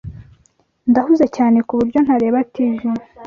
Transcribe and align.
Ndahuze 0.89 1.25
cyane 1.35 1.57
kuburyo 1.67 1.99
ntareba 2.05 2.39
TV. 2.53 2.81